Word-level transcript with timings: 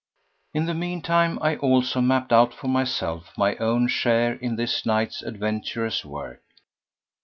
In 0.55 0.65
the 0.65 0.73
meantime 0.73 1.37
I 1.43 1.57
also 1.57 2.01
mapped 2.01 2.33
out 2.33 2.55
for 2.55 2.67
myself 2.67 3.31
my 3.37 3.55
own 3.57 3.87
share 3.87 4.33
in 4.33 4.55
this 4.55 4.83
night's 4.83 5.21
adventurous 5.21 6.03
work. 6.03 6.41